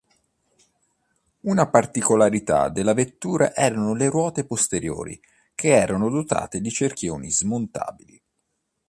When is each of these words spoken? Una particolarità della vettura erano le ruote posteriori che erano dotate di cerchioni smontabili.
Una 1.41 1.67
particolarità 1.69 2.69
della 2.69 2.95
vettura 2.95 3.53
erano 3.53 3.93
le 3.93 4.09
ruote 4.09 4.45
posteriori 4.47 5.21
che 5.53 5.67
erano 5.75 6.09
dotate 6.09 6.59
di 6.59 6.71
cerchioni 6.71 7.29
smontabili. 7.29 8.19